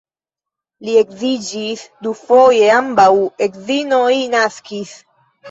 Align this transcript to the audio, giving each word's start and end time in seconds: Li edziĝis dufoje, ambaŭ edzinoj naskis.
Li 0.87 0.95
edziĝis 1.01 1.83
dufoje, 2.07 2.73
ambaŭ 2.79 3.07
edzinoj 3.49 4.11
naskis. 4.35 4.97